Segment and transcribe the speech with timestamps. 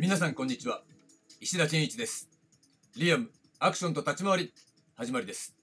[0.00, 0.80] 皆さんこんにちは。
[1.42, 2.30] 石田健一です。
[2.96, 4.54] リアムアクションと立ち回り
[4.96, 5.54] 始まりです。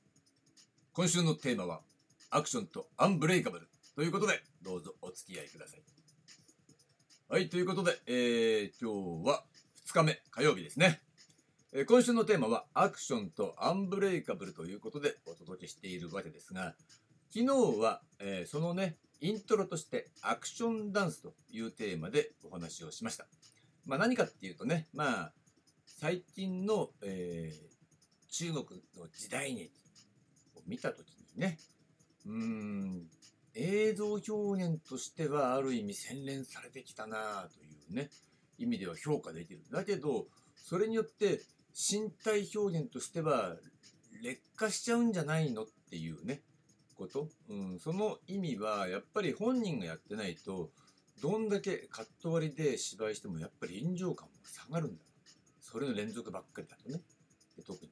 [0.94, 1.82] 今週のテーマは
[2.30, 3.68] アクションとアンブレイカブル。
[3.96, 5.82] ということでどうぞお付き合いください。
[7.30, 9.44] はいということで、えー、今日は
[9.88, 11.02] 2日目火曜日ですね、
[11.74, 16.76] えー、今週のテーマはアクションとアンブレイカブルということでお届けしているわけですが
[17.34, 23.26] 昨日は、えー、そのねイントロとしてアクションダンスというテーマでお話をしました。
[23.88, 25.34] まあ、何かっていうとね、まあ、
[25.86, 29.72] 最近の、えー、中国の時代劇
[30.56, 31.58] を見たときにね、
[32.26, 33.08] うん、
[33.56, 34.32] 映像表
[34.64, 38.10] 現としてはある意味洗練されてきたなというね、
[38.60, 39.62] 意味では評価できる。
[39.72, 41.42] だけど、それによって
[41.74, 43.56] 身体表現としては
[44.22, 46.42] 劣化しちゃうんじゃないのっていうね、
[46.98, 50.72] こと、うん、その意味はやっぱり本人がやってないと
[51.22, 55.04] どんだけカット割りで芝居してもやっぱり臨場感も下がるんだ。
[55.62, 57.02] それの連続ばっかりだとね。
[57.66, 57.92] 特に。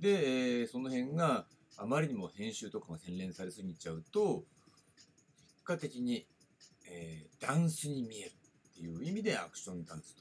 [0.00, 4.44] で、えー、その辺があまりにも編集とかが洗練されすぎちゃうと
[5.36, 6.26] 結果的に、
[6.90, 10.16] えー、ダンスに見えるっていう意味でアクションダンス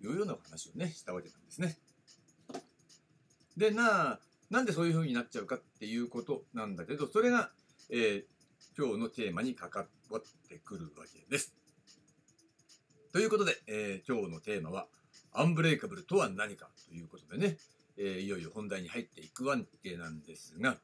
[0.00, 1.76] というような話をねしたわけなんですね。
[3.56, 4.18] でなあ
[4.50, 7.50] なんでそういう風になっちゃうかっていうことなんだけど、それが、
[7.90, 8.24] えー、
[8.78, 9.86] 今日のテーマに関わっ
[10.48, 11.54] てくるわけです。
[13.12, 14.86] ということで、えー、今日のテーマは、
[15.32, 17.56] アンブレイカブルとは何かということでね、
[17.98, 20.76] えー、いよいよ本題に入っていくわけなんですが、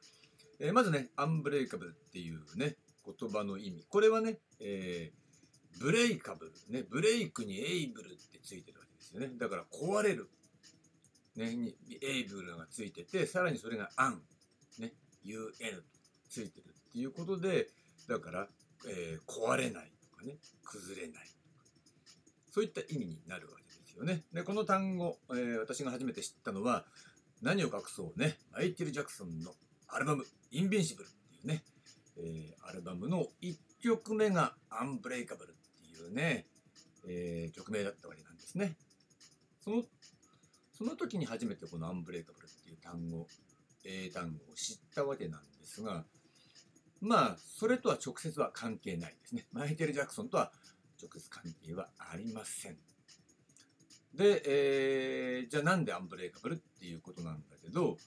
[0.59, 3.85] えー、まずね、アンブレイカブルっていうね、言葉の意味。
[3.89, 5.11] これはね、え、
[5.79, 9.31] ブレイカブル、ね、ブレイクにエイブルってついてるわけですよね。
[9.37, 10.29] だから壊れる、
[11.35, 14.21] ね、にエイブルがついてて、さらにそれがアン、
[14.79, 14.93] ね、
[15.25, 15.83] un と
[16.29, 17.69] ついてるっていうことで、
[18.07, 18.47] だから、
[18.87, 21.27] えー、壊れないとかね、崩れない、
[22.51, 24.23] そういった意味になるわけですよね。
[24.33, 26.85] で、この単語、えー、私が初めて知ったのは、
[27.41, 29.53] 何を隠そうね、マイケル・ジャクソンの
[29.87, 31.63] アルバム、インビンシブルっていうね、
[32.17, 36.47] えー、アルバムの1曲目がアンブレイカブルっていうね、
[37.07, 38.77] え、曲名だったわけなんですね。
[39.61, 39.83] その
[40.73, 43.27] その時に初めてこのアンブレイカブルっていう単語、
[43.85, 46.03] 英単語を知ったわけなんですが、
[47.03, 49.45] まあ、それとは直接は関係ないですね。
[49.51, 50.53] マイケル・ジャクソンとは
[51.01, 52.77] 直接関係はありません。
[54.15, 57.97] で、えー、じゃあなんでアンブレイカブルっていうことなんだけど、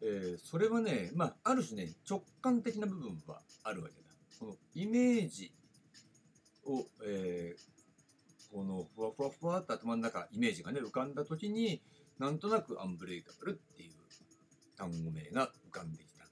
[0.00, 4.10] えー、それはね、まあ、ある種ね、直感的な部分はあるわけだ。
[4.38, 5.52] このイメージ
[6.66, 11.82] を、えー、このふわふわふわっと頭の中、イメージがね、浮かんだ時に、
[12.20, 13.92] なんとなくアンブレイカブルっていう
[14.76, 16.24] 単語名が浮かんできた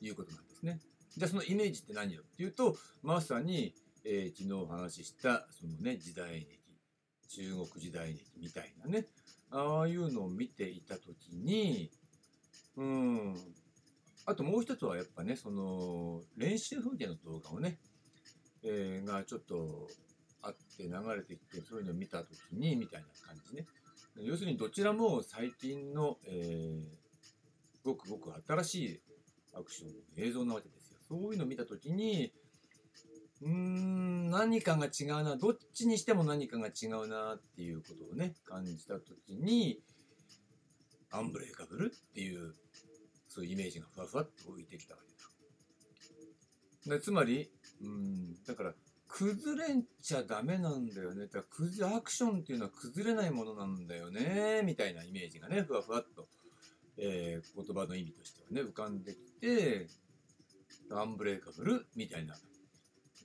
[0.00, 0.80] ということなんですね。
[1.18, 3.74] じゃあそのイメージって何よっていうと、まさに、
[4.04, 6.46] えー、昨日お話ししたそのね、時代劇、
[7.28, 9.06] 中国時代劇みたいなね、
[9.50, 11.90] ああいうのを見ていたときに、
[12.76, 13.36] うん、
[14.26, 17.80] あともう一つはやっぱね、その練習風景の動画をね、
[18.62, 19.88] えー、がちょっと
[20.40, 23.66] あって流れてきて、そういうのを見たときに、みたいな感じね。
[24.22, 29.00] 要するにどちらも最近の、えー、ごくごく新しい
[29.54, 30.77] アクションの映像なわけで。
[31.08, 32.32] そういうの見たときに、
[33.40, 39.80] うーん、何かが違うな、どっちにしても何かが違うなっていうことをね、感じたときに、
[41.10, 42.54] アンブレイカブルっていう、
[43.28, 45.00] そういうイメージがふわふわっと浮いてきたわ
[46.84, 46.96] けだ。
[46.96, 47.50] でつまり、
[47.82, 48.74] うん、だから、
[49.08, 51.26] 崩れんちゃダメなんだよね。
[51.26, 51.46] だか
[51.80, 54.62] らアクションっていうのは崩れないものなんだよね。
[54.64, 56.28] みたいなイメージがね、ふわふわっと、
[56.98, 59.88] えー、言葉の意味としてはね、浮かんできて、
[60.90, 62.34] アンブレイカブルみたいな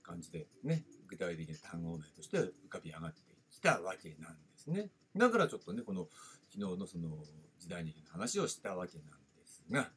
[0.04, 4.90] 感じでね、具体的な単語名として浮かび上がってきたわけなんですね。
[5.16, 6.08] だからちょっとね、この
[6.52, 7.10] 昨日のその
[7.60, 9.90] 時代劇の話をしたわけなんですが、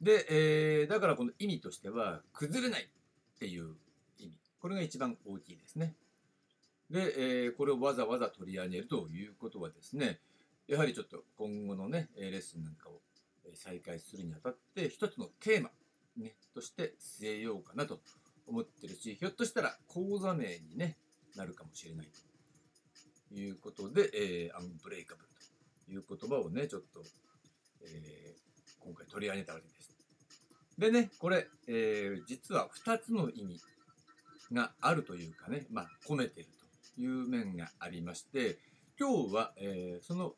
[0.00, 3.74] で、えー、だからこの意味としては、崩れないっていう
[4.18, 5.94] 意味これが一番大きいですね。
[6.90, 10.20] で、えー、これをわざわざ取り上げるということはですね、
[10.66, 13.00] やはりちょっと今後のね、レッスンなんかを
[13.54, 15.70] 再開するにあたって、一つのテーマ、
[16.20, 18.00] ね、として据えようかなと
[18.46, 20.96] 思ってるし、ひょっとしたら講座名に、ね、
[21.36, 22.08] なるかもしれない
[23.28, 25.28] ということで、えー、アンブレイカブル
[25.86, 27.02] という言葉をね、ちょっと、
[27.82, 29.90] えー、今回取り上げたわけです。
[30.78, 33.60] でね、これ、えー、実は2つの意味
[34.52, 36.46] があるというかね、まあ、込めてる
[36.96, 38.58] という面がありまして、
[38.98, 40.34] 今日は、えー、その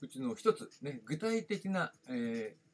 [0.00, 2.67] うちの一つ、ね、具体的な、えー、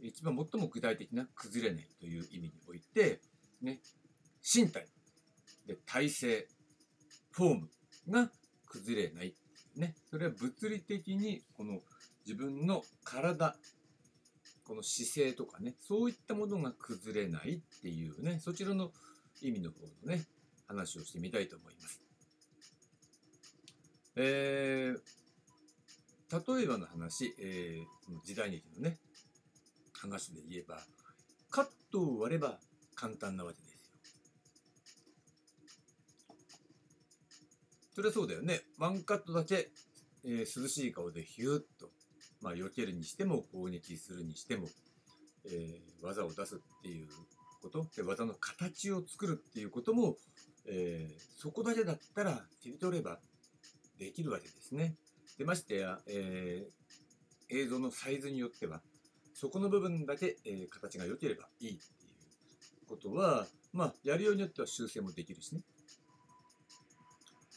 [0.00, 3.20] 一番最も具体的な崩れないという意味において、
[3.60, 3.80] ね、
[4.42, 4.86] 身体
[5.66, 6.46] で体勢、
[7.30, 7.68] フォーム
[8.08, 8.30] が
[8.66, 9.34] 崩れない。
[9.76, 9.94] ね。
[10.10, 11.80] それは物理的にこの
[12.26, 13.56] 自分の体、
[14.64, 18.92] この姿勢とかね、そういったものが崩れないっていうね、そちらの
[19.42, 20.26] 意味の方のね、
[20.66, 22.00] 話をしてみたいと思います。
[24.16, 28.98] えー、例えばの話、えー、時代劇のね、
[29.98, 30.80] 話で言えば、
[31.50, 32.58] カットを割れば
[32.94, 33.78] 簡単なわけですよ。
[37.94, 38.60] それはそうだよね。
[38.78, 39.70] ワンカットだけ、
[40.24, 41.90] えー、涼しい顔でヒューッと、
[42.40, 44.68] まあ、避けるにしても、攻撃するにしても、
[45.44, 47.08] えー、技を出すっていう
[47.60, 50.16] ことで、技の形を作るっていうことも、
[50.66, 53.18] えー、そこだけだったら切り取れば
[53.98, 54.94] できるわけですね。
[55.38, 58.80] でましてや、えー、映像のサイズによっては、
[59.40, 62.08] そこの部分だけ、えー、形が良ければいいってい
[62.82, 65.60] うことは、まあ、やるようによっては修正もできるしね。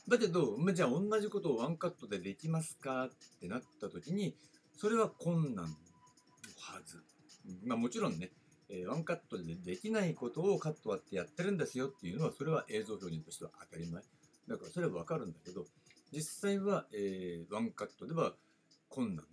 [0.07, 4.35] だけど、じゃあ同じことをワンカットでできますかってなった時に、
[4.77, 5.71] それは困難の
[6.59, 7.01] はず。
[7.65, 8.29] まあもちろんね、
[8.69, 14.03] えー、ワンカットでできないことをカット割ってやってるんですよっていうのは、それは映像表現としては当たり前。
[14.47, 15.65] だからそれはわかるんだけど、
[16.13, 18.33] 実際は、えー、ワンカットでは
[18.87, 19.25] 困難。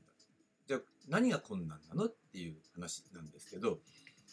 [1.08, 3.78] 何が困難なのっていう話なんですけど、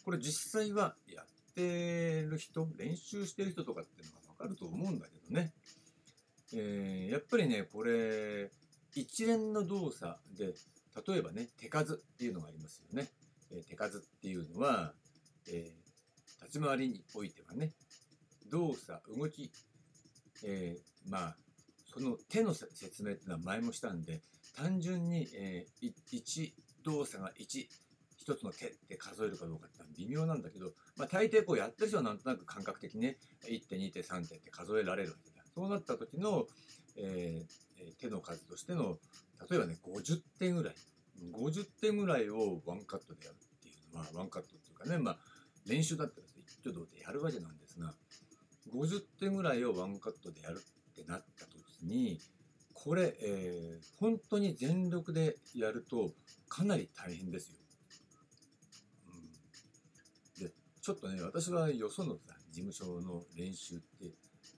[0.04, 5.54] これ実際はやってる人、練習してる人とかっていうのがわかると思うんだけどね。
[6.54, 8.51] えー、やっぱりね、これ、
[8.94, 10.54] 一連の動作で、
[11.07, 13.10] 例えばね、手数っていうのがありますよね。
[13.51, 14.94] えー、手数っていうのは、
[15.48, 17.72] えー、立ち回りにおいてはね、
[18.51, 19.51] 動作、動き、
[20.44, 21.38] えー、まあ、
[21.94, 24.22] その手の説明っていうのは前もしたんで、
[24.56, 26.54] 単純に、えー、1
[26.86, 27.68] 動作が1、
[28.18, 33.18] 一つの手って数えるかどうかって微妙なんだけど、まあ、大抵こうやってる人はなんとなく感覚的にね、
[33.48, 35.44] 1手、2手、3手って数えられるわけだ。
[35.54, 36.48] そうなった時の、
[36.98, 38.98] えー、手の数としての、
[39.50, 40.76] 例えばね、50点ぐらい。
[41.34, 45.18] 50点ぐらいをワンカットでやるっていうのは、ワンカットっていうかね、まあ、
[45.66, 47.94] 練習だったら一挙動でやるわけなんですが、
[48.74, 50.62] 50点ぐらいをワンカットでやる
[50.92, 52.20] ってなった時に、
[52.86, 56.12] これ、えー、本当に全力でやると
[56.48, 57.58] かなり大変ですよ。
[60.38, 64.14] うん、で、ちょっとね、私はよそのさ、事務所の練習って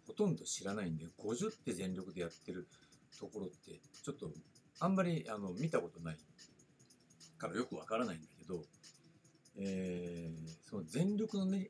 [0.05, 2.67] ほとんど知らないんで、50って全力でやってる
[3.17, 4.29] ところって、ちょっと
[4.81, 6.17] あんまりあの見たことない
[7.37, 8.65] からよくわからないんだけど、
[9.57, 11.69] えー、その全力のね、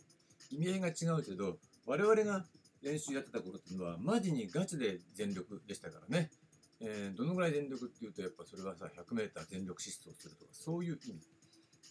[0.50, 2.44] 意味合いが違うけど、我々が
[2.82, 6.32] 練習やってた頃っていうのは、マジにガチで全力でしたからね。
[6.80, 11.22] えー、どのぐらい全力っていうと、やっぱそれはさ、100m 全力疾走するとか、そういう意味。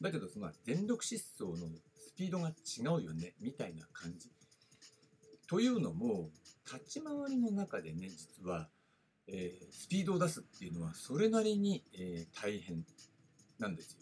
[0.01, 4.31] だけど、その全力疾走のスピードが違うよね、みたいな感じ。
[5.49, 6.31] というのも、
[6.73, 8.69] 立ち回りの中でね、実は、
[9.29, 12.85] えー、スピードを出すっていうのは、それなりに、えー、大変
[13.59, 13.99] なんですよ。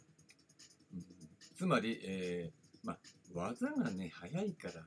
[0.94, 1.04] うん、
[1.56, 2.98] つまり、えー、まあ、
[3.32, 4.87] 技がね、速いから、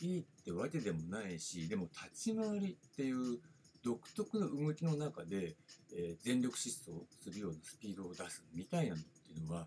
[0.00, 3.38] いいってわけでもないし、でも立ち回りっていう
[3.84, 5.56] 独特の動きの中で、
[5.94, 9.66] えー、全力疾走するようなスピードを出すみたいなのっていうのは、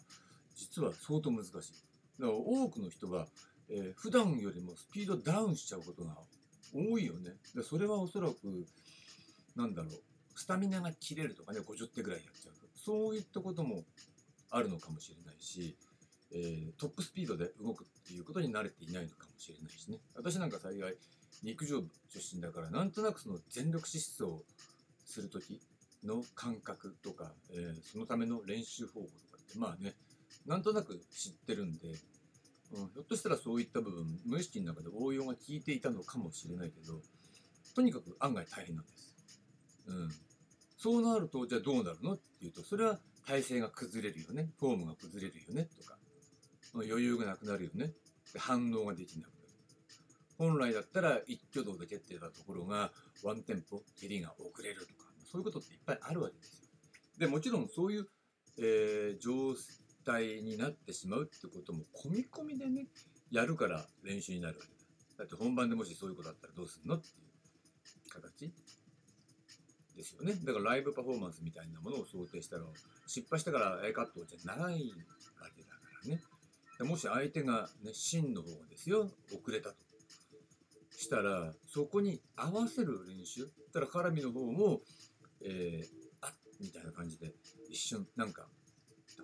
[0.55, 1.51] 実は相当難しい。
[1.53, 3.27] だから多くの人は、
[3.69, 6.15] えー、普段よりもスピードダウンしちゃうことが
[6.73, 7.31] 多いよね。
[7.53, 8.65] でそれはおそらく、
[9.55, 9.91] なんだろう、
[10.35, 12.67] スタミナが切れるとかね、50手ぐらいやっちゃうと。
[12.77, 13.83] そういったことも
[14.49, 15.75] あるのかもしれないし、
[16.31, 19.99] えー、トップスピードで動くっていうことに慣れていないのかもしれないしね。
[20.15, 20.95] 私なんか幸い
[21.43, 24.43] 陸上部出身だから、なんとなくその全力疾走
[25.05, 25.61] する時
[26.03, 29.93] の感覚とか、えー、そのための練習方法とかって、まあね、
[30.45, 31.89] なんとなく知ってるんで、
[32.73, 36.99] うん、ひょっとしたらそういった部分、無意識の中で応用が効いていたのかもしれないけど、
[37.75, 39.13] とにかく案外大変なんです。
[39.87, 40.09] うん。
[40.77, 44.49] そうなると、じゃあどうなるのっていうと、それは体勢が崩れるよね。
[44.59, 45.67] フォームが崩れるよね。
[45.77, 45.97] とか、
[46.83, 47.93] 余裕がなくなるよね。
[48.37, 49.35] 反応ができなくなる。
[50.37, 52.91] 本来だったら一挙動で蹴ってたところが、
[53.23, 56.67] ワンテンポ、蹴りが遅れるとか、そういうことっていっぱいあるわけですよ。
[57.17, 58.07] で、もちろんそういう、
[58.57, 59.55] えー、状
[60.05, 62.87] 態になってしまうってことも込み込みでね、
[63.31, 64.75] やるから練習になるわけだ。
[65.19, 68.51] だって本番でもしそういうことあったらどうすんのっていう形
[69.95, 70.33] ですよね。
[70.43, 72.63] だからライブパフォーマンスみたいなものを想定したら、
[73.07, 74.93] 失敗したから A カットじゃない
[75.39, 76.21] わけだからね。
[76.83, 79.75] もし相手がね、真の方がですよ、遅れたと。
[80.97, 83.47] したら、そこに合わせる練習？
[83.73, 84.81] たら、絡みの方も、
[85.41, 85.87] えー、
[86.21, 87.33] あっみたいな感じで、
[87.69, 88.47] 一瞬、なんか、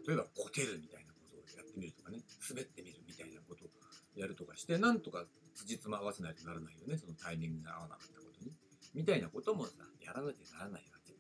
[0.08, 3.70] 例えば、こけるみたいなことをやってみるとかね、滑ってみるみたいなことを
[4.16, 8.52] やるとかして、なんとか辻褄合わせないとならないよね、そのタイミングが合わなかったことに。
[8.94, 11.14] みたいなこともさやらなきゃならないわけ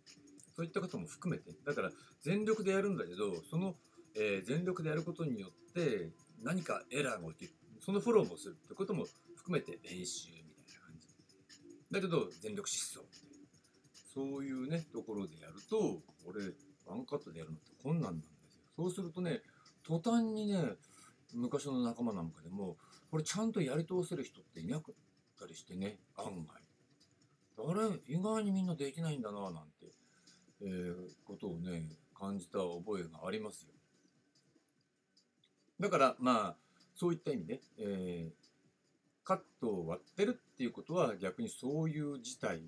[0.56, 3.76] そういったことも含めてだから全力でやるんだけどその、
[4.16, 6.10] えー全力でやることによって
[6.42, 7.54] 何かエラーが起きる。
[7.80, 8.58] そのフォローもする。
[8.64, 11.08] ってことも含めて練習みたいな感じ。
[11.92, 13.48] だけど全力疾走みたいな
[14.14, 16.54] そういうねところでやると俺
[16.86, 18.62] ワンカットでやるのって困難なんですよ。
[18.78, 19.42] そうするとね
[19.84, 20.76] 途端にね
[21.34, 22.78] 昔の仲間なんかでも
[23.10, 24.96] これちゃんとやり通せる人っていなかっ
[25.40, 26.62] たりしてね案外。
[27.58, 29.94] あれ意外にみんなできないんだななんて、
[30.62, 31.84] えーことをね
[32.18, 33.74] 感じた覚えがありますよ。
[35.82, 36.56] だからまあ
[36.96, 38.42] そういった意味で、えー
[39.24, 42.60] カットを割ってるっていうことは逆にそういう事態を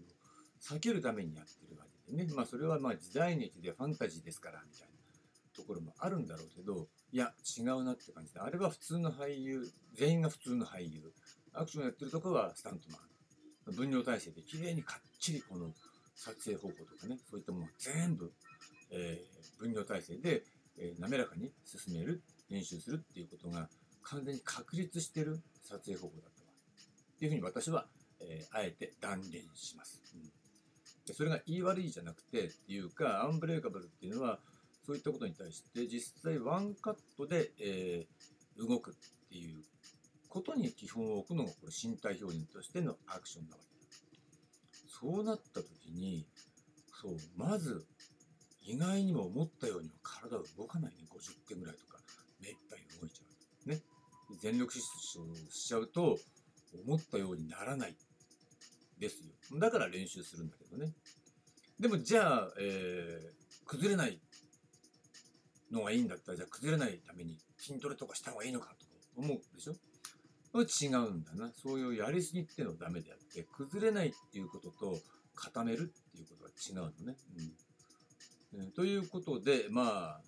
[0.62, 2.32] 避けるためにやってるわけでね。
[2.36, 4.94] まあそれはまあ時代劇でファンタジーですからみたいな
[5.56, 11.12] ところもあるんだろうけどいや違うなって感じであれは普通の俳優全員が普通の俳優
[11.54, 13.00] アクションやってるとこはスタントマ
[13.72, 13.76] ン。
[13.76, 15.72] 分量体制で綺麗にかっちりこの
[16.16, 18.32] 撮影方法とかねそういったものを全部、
[18.92, 20.44] えー分量体制で、
[20.78, 22.22] えー滑らかに進める。
[22.54, 23.68] 練習するっていうことが
[24.04, 26.50] 完全に確立してる撮影方法だったわ
[27.16, 27.86] っていうふうに私は、
[28.22, 30.22] えーあえて断言します、うん。
[31.06, 34.40] でそれが言い悪いじゃなくてっていうかアンブレイカブルっていうのは
[34.86, 38.94] そういったことに対して実際ワンカットで、えー動くっ
[39.32, 39.64] ていう
[40.30, 43.74] ことに基本を置くのがこれ身体表現としてのアクションなわけだ。
[44.88, 46.28] そうなった時に
[47.02, 47.84] そうまず
[48.62, 51.08] 意外にも思ったようには体が動かないね。
[51.10, 52.03] 50件ぐらいとか。
[53.00, 53.24] 動いちゃ
[53.66, 53.70] う。
[53.70, 53.82] ね。
[54.42, 56.18] 全力疾走しちゃうと
[56.86, 57.96] 思ったようにならない
[59.00, 59.60] ですよ。
[59.60, 60.94] だから練習するんだけどね。
[61.80, 64.20] でもじゃあ、えー崩れない
[65.72, 69.74] のがいいんだったらじゃあ崩れないために筋トレとかした方がいいのかとか思うでしょ。
[70.56, 71.52] 違うんだな。
[71.56, 75.00] そういうやりすぎっていうのはダメであって崩れないっていうことと
[75.36, 77.18] 固めるっていうことは違うのね、
[78.56, 78.72] うん。
[78.74, 80.22] ということでまあ、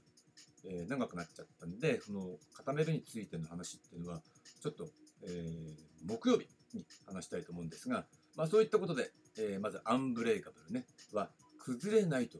[0.67, 4.21] えー長くなっちゃったんでその固めるについての話っていうのは
[4.61, 4.87] ちょっと、
[5.27, 8.05] えー木曜日に話したいと思うんですが、
[8.35, 12.37] まあ、そういったことで、えーまずアンブレイカブルねは崩れないと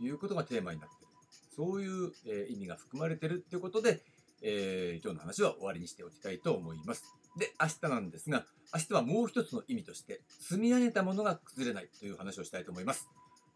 [0.00, 1.12] いうことがテーマになっている。
[1.54, 4.00] そういう、えー意味が含まれてるっていうことで、
[4.42, 7.04] えー今日の話は終わりにしておきたいと思います。
[7.36, 13.08] で明日なんですが明日はもう一つの意味として積み上げたものが崩れないという話をしたいと思います。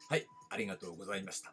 [0.09, 1.53] はいありがとうございました。